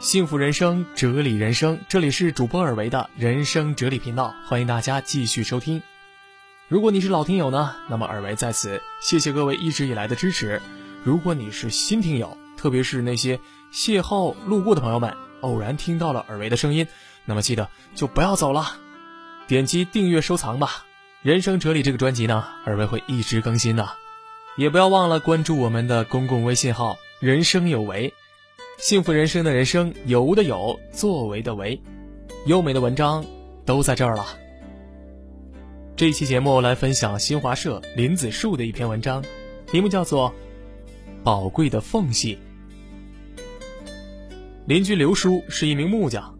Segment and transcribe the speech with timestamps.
[0.00, 5.82] 幸福人生，哲理人生，这里是主播尔维的人生哲理频道，欢迎大家继续收听。
[6.68, 10.62] 如果你是老听友呢，那么尔维在此谢谢各位一直以来的支持。
[11.04, 13.38] 如果你是新听友，特别是那些
[13.70, 16.86] 邂逅路过的朋友们，偶然听到了尔维的声音，
[17.26, 18.78] 那么记得就不要走了，
[19.48, 20.86] 点击订阅收藏吧。
[21.20, 23.90] 人生哲理这个专辑呢，尔维会一直更新的，
[24.56, 28.14] 也不要忘了关注我们的公共微信号“人生有为”。
[28.80, 31.78] 幸福人生的人生，有无的有，作为的为，
[32.46, 33.22] 优美的文章
[33.66, 34.24] 都在这儿了。
[35.94, 39.22] 这一期节目来分享新华社林子树的一篇文章，
[39.66, 40.30] 题目叫做
[41.22, 42.36] 《宝贵的缝隙》。
[44.64, 46.34] 邻居刘叔是一名木匠，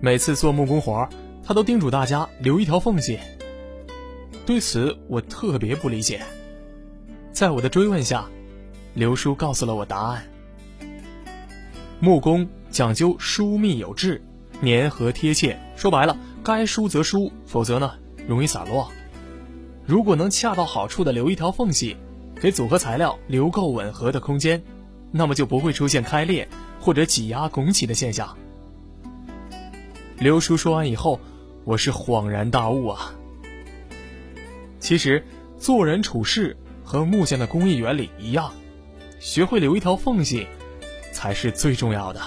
[0.00, 1.06] 每次做木工活
[1.44, 3.18] 他都叮嘱大家留一条缝隙。
[4.46, 6.22] 对此，我特别不理解。
[7.32, 8.26] 在我的追问下，
[8.94, 10.24] 刘叔告诉了我答案。
[12.04, 14.20] 木工讲究疏密有致，
[14.60, 15.56] 粘合贴切。
[15.76, 17.92] 说白了，该疏则疏，否则呢
[18.26, 18.90] 容易散落。
[19.86, 21.96] 如果能恰到好处的留一条缝隙，
[22.40, 24.60] 给组合材料留够吻合的空间，
[25.12, 26.48] 那么就不会出现开裂
[26.80, 28.36] 或者挤压拱起的现象。
[30.18, 31.20] 刘叔说完以后，
[31.62, 33.14] 我是恍然大悟啊。
[34.80, 35.24] 其实，
[35.56, 38.52] 做人处事和木匠的工艺原理一样，
[39.20, 40.48] 学会留一条缝隙。
[41.22, 42.20] 才是最重要的。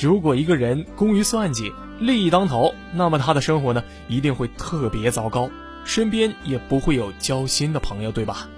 [0.00, 5.50] 如果一个人工于算计、利益当头，那么他的生活呢，一定会特别糟糕，
[5.84, 8.48] 身边也不会有交心的朋友，对吧？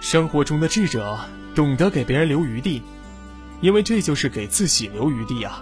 [0.00, 1.18] 生活中的智者
[1.56, 2.84] 懂得给别人留余地，
[3.60, 5.60] 因为这就是给自己留余地啊。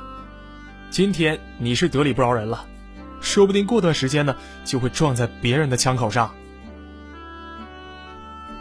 [0.91, 2.67] 今天你是得理不饶人了，
[3.23, 6.35] 说不定过段时间呢，就会撞在别人的枪口上，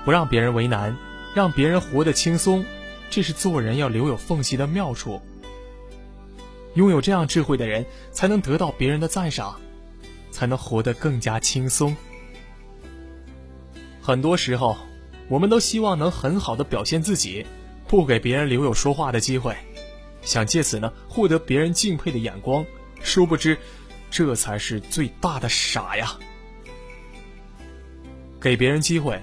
[0.05, 0.95] 不让别人为难。
[1.35, 2.63] 让别人活得轻松，
[3.09, 5.21] 这是做人要留有缝隙的妙处。
[6.75, 9.59] 拥有这样智慧的人，才能得到别人的赞赏，
[10.31, 11.93] 才能活得更加轻松。
[14.01, 14.77] 很多时候，
[15.27, 17.45] 我们都希望能很好的表现自己，
[17.85, 19.53] 不给别人留有说话的机会，
[20.21, 22.65] 想借此呢获得别人敬佩的眼光。
[23.01, 23.57] 殊不知，
[24.09, 26.17] 这才是最大的傻呀！
[28.39, 29.21] 给别人机会，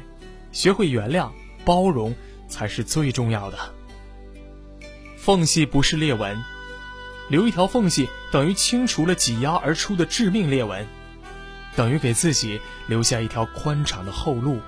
[0.52, 1.30] 学会原谅。
[1.64, 2.14] 包容
[2.48, 3.58] 才是最重要的。
[5.16, 6.42] 缝隙不是裂纹，
[7.28, 10.86] 留一条缝隙等于清除了挤压而出的致命裂纹，
[11.76, 14.60] 等于给自己留下一条宽敞的后路。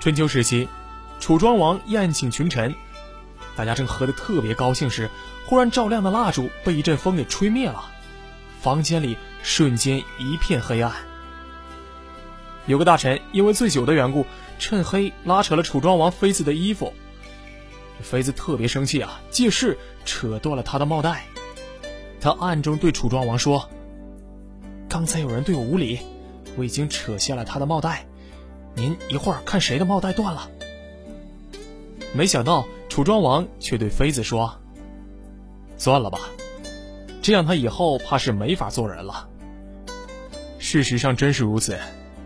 [0.00, 0.68] 春秋时期，
[1.20, 2.74] 楚庄王宴请群臣，
[3.54, 5.08] 大家正喝得特别高兴时，
[5.46, 7.90] 忽然照亮的蜡烛被一阵风给吹灭了，
[8.60, 11.09] 房间里瞬间一片黑暗。
[12.66, 14.24] 有个大臣因为醉酒的缘故，
[14.58, 16.92] 趁黑拉扯了楚庄王妃子的衣服。
[18.02, 21.24] 妃子特别生气啊，借势扯断了他的帽带。
[22.20, 23.68] 他暗中对楚庄王说
[24.88, 25.98] ：“刚才有人对我无礼，
[26.56, 28.06] 我已经扯下了他的帽带，
[28.74, 30.48] 您一会儿看谁的帽带断了。”
[32.14, 34.58] 没想到楚庄王却对妃子说
[35.76, 36.20] ：“算了吧，
[37.22, 39.28] 这样他以后怕是没法做人了。”
[40.58, 41.78] 事实上真是如此。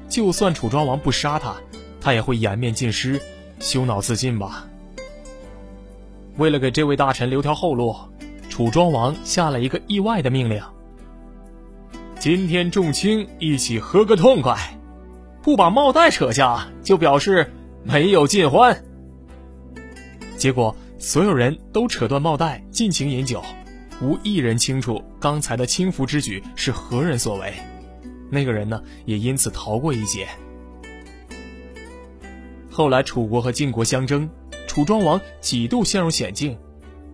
[0.08, 1.56] 就算楚庄王不杀他，
[2.00, 3.20] 他也会颜面尽失，
[3.60, 4.66] 羞恼自尽吧。
[6.36, 7.94] 为了给这位大臣留条后路，
[8.48, 10.62] 楚庄王下了一个意外的命令：
[12.18, 14.56] 今天众卿一起喝个痛快，
[15.42, 18.84] 不把帽带扯下，就表示没有尽欢。
[20.36, 23.42] 结果所有人都扯断帽带，尽情饮酒，
[24.00, 27.54] 无一人清楚刚才的轻浮之举是何人所为。
[28.34, 30.28] 那个人呢，也因此逃过一劫。
[32.70, 34.28] 后来楚国和晋国相争，
[34.66, 36.58] 楚庄王几度陷入险境，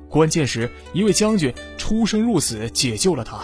[0.08, 3.40] 关键时一位将军出生入死解救了他。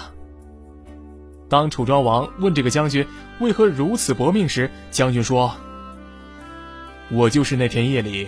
[1.48, 3.06] 当楚庄王问这个将军
[3.38, 5.54] 为何如此搏命时，将军说
[7.12, 8.26] ：“我就是那天夜里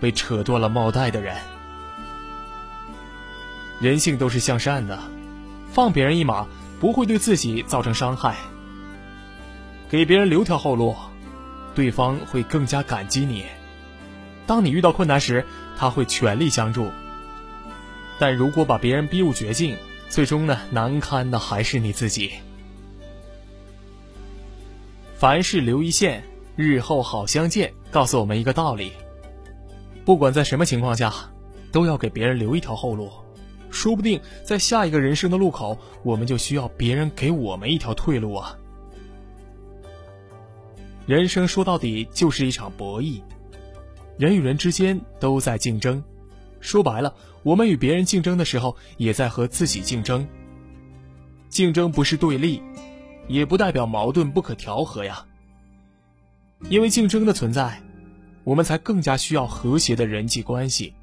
[0.00, 1.36] 被扯断了帽带的人。”
[3.80, 4.98] 人性都是向善的，
[5.70, 6.46] 放别人一马
[6.80, 8.36] 不会对自己造成伤害。
[9.94, 10.92] 给别人留条后路，
[11.72, 13.44] 对方会更加感激你。
[14.44, 15.46] 当你遇到困难时，
[15.78, 16.90] 他会全力相助。
[18.18, 19.76] 但如果把别人逼入绝境，
[20.08, 22.32] 最终呢，难堪的还是你自己。
[25.14, 26.24] 凡事留一线，
[26.56, 28.90] 日后好相见，告诉我们一个道理：
[30.04, 31.14] 不管在什么情况下，
[31.70, 33.12] 都要给别人留一条后路。
[33.70, 38.58] 说不定在下一个人生的路口，我们就需要别人给我们一条退路啊。
[41.06, 43.20] 人生说到底就是一场博弈，
[44.18, 46.02] 人与人之间都在竞争。
[46.60, 50.26] 说白了，我们与别人竞争的时候，也在和自己竞争。
[51.50, 52.62] 竞争不是对立，
[53.28, 55.26] 也不代表矛盾不可调和呀。
[56.70, 57.82] 因为竞争的存在，
[58.42, 60.94] 我们才更加需要和谐的人际关系，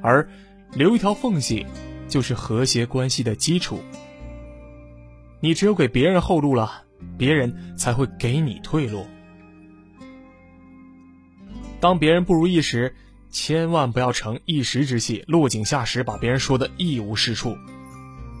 [0.00, 0.28] 而
[0.72, 1.66] 留一条缝隙，
[2.08, 3.80] 就是和谐关系的基础。
[5.40, 6.84] 你只有给别人后路了，
[7.18, 9.06] 别人才会给你退路。
[11.80, 12.94] 当别人不如意时，
[13.30, 17.56] 千万不要成一时之气，落井下石，把别人说的一无是处，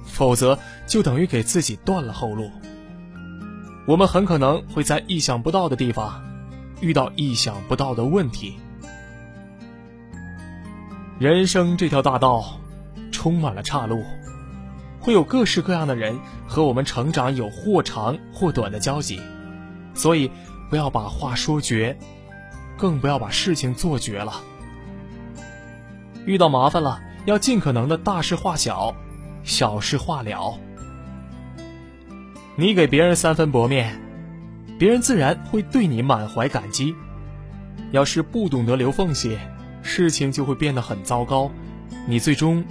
[0.04, 2.50] 否则就等于给自己断了后路。
[3.86, 6.22] 我们很可能会在意想不到的地方
[6.80, 8.56] 遇到意想不到的问题。
[11.18, 12.60] 人生这条大道
[13.10, 14.04] 充满了岔路，
[15.00, 19.18] 会有各式各样的人和我们成长有或长或短的交集，
[19.94, 20.30] 所以
[20.68, 21.96] 不要把话说绝，
[22.76, 24.42] 更不要把事情做绝了。
[26.26, 28.94] 遇到麻烦了，要尽可能的大事化小，
[29.42, 30.58] 小事化了。
[32.56, 33.98] 你给别人三分薄面，
[34.78, 36.94] 别人自然会对你满怀感激。
[37.90, 39.38] 要是不懂得留缝隙，
[39.82, 41.50] 事情就会变得很糟糕，
[42.06, 42.62] 你最终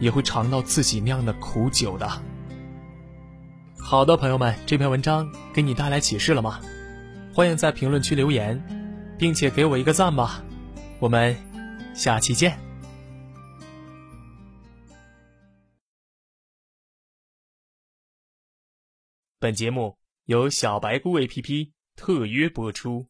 [0.00, 2.08] 也会尝到自己酿的苦酒的。
[3.78, 6.60] 好的，朋友们，这篇文章给你带来启示了吗？
[7.34, 8.62] 欢迎在评论区留言，
[9.18, 10.42] 并且给我一个赞吧。
[10.98, 11.36] 我们。
[11.94, 12.58] 下期见。
[19.38, 23.06] 本节目由小白菇 APP 特约播出。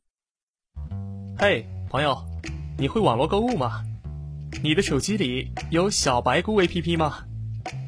[1.39, 2.23] 嘿，朋友，
[2.77, 3.83] 你会网络购物吗？
[4.63, 7.19] 你的手机里有小白菇 APP 吗？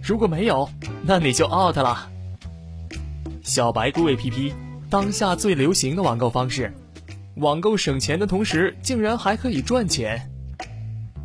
[0.03, 0.69] 如果没有，
[1.03, 2.11] 那你就 out 了。
[3.43, 4.53] 小白菇 APP
[4.91, 6.73] 当下最流行的网购方式，
[7.37, 10.31] 网购省钱的同时，竟然还可以赚钱。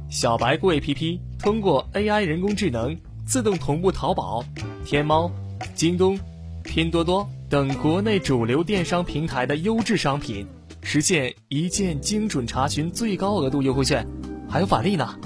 [0.09, 4.43] 小白菇 APP 通过 AI 人工智能自动同步淘宝、
[4.85, 5.31] 天猫、
[5.73, 6.17] 京东、
[6.63, 10.47] 拼多多等国内主流电商平台的优质商品，
[10.81, 14.05] 实现一键精准查询最高额度优惠券，
[14.49, 15.17] 还有返利呢！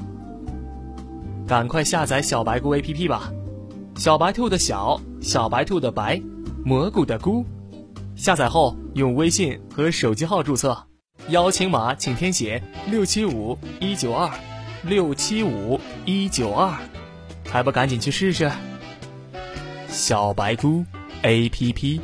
[1.48, 3.32] 赶快下载小白菇 APP 吧！
[3.98, 6.20] 小白兔的小，小白兔的白，
[6.64, 7.46] 蘑菇的菇。
[8.16, 10.76] 下载后用微信和手机号注册，
[11.30, 14.28] 邀请码请填写六七五一九二。
[14.84, 16.76] 六七五一九二，
[17.48, 18.52] 还不赶紧去试试？
[19.88, 20.84] 小白菇
[21.22, 22.02] A P P。